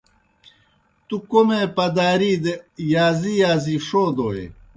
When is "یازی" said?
2.91-3.33, 3.41-3.75